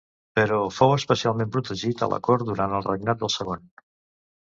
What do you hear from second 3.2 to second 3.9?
del segon.